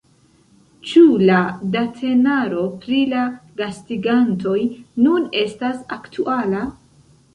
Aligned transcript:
Ĉu 0.91 1.01
la 1.29 1.41
datenaro 1.75 2.63
pri 2.85 3.03
la 3.11 3.27
gastigantoj 3.61 4.57
nun 5.05 5.29
estas 5.43 5.85
aktuala? 5.99 6.65